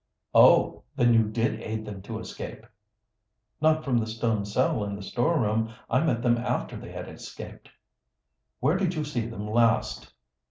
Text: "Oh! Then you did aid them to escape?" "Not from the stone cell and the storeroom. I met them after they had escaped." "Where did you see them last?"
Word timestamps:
"Oh! 0.33 0.81
Then 0.95 1.13
you 1.13 1.25
did 1.25 1.59
aid 1.61 1.85
them 1.85 2.01
to 2.01 2.17
escape?" 2.17 2.65
"Not 3.61 3.85
from 3.85 3.99
the 3.99 4.07
stone 4.07 4.45
cell 4.45 4.83
and 4.83 4.97
the 4.97 5.03
storeroom. 5.03 5.71
I 5.91 5.99
met 6.03 6.23
them 6.23 6.39
after 6.39 6.75
they 6.75 6.91
had 6.91 7.07
escaped." 7.07 7.69
"Where 8.59 8.77
did 8.77 8.95
you 8.95 9.03
see 9.03 9.27
them 9.27 9.47
last?" 9.47 10.11